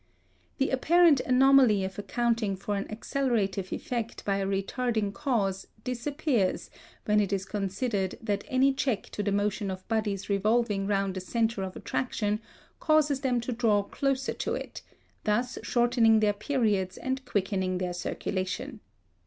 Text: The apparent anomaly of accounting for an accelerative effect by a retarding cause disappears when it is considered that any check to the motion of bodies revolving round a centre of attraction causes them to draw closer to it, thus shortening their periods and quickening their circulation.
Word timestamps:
The 0.57 0.71
apparent 0.71 1.19
anomaly 1.19 1.83
of 1.83 1.99
accounting 1.99 2.55
for 2.55 2.75
an 2.75 2.87
accelerative 2.89 3.71
effect 3.71 4.25
by 4.25 4.37
a 4.37 4.47
retarding 4.47 5.13
cause 5.13 5.67
disappears 5.83 6.71
when 7.05 7.19
it 7.19 7.31
is 7.31 7.45
considered 7.45 8.15
that 8.19 8.43
any 8.47 8.73
check 8.73 9.03
to 9.11 9.21
the 9.21 9.31
motion 9.31 9.69
of 9.69 9.87
bodies 9.87 10.27
revolving 10.27 10.87
round 10.87 11.17
a 11.17 11.21
centre 11.21 11.61
of 11.61 11.75
attraction 11.75 12.41
causes 12.79 13.21
them 13.21 13.39
to 13.41 13.51
draw 13.51 13.83
closer 13.83 14.33
to 14.33 14.55
it, 14.55 14.81
thus 15.25 15.59
shortening 15.61 16.19
their 16.19 16.33
periods 16.33 16.97
and 16.97 17.23
quickening 17.25 17.77
their 17.77 17.93
circulation. 17.93 18.79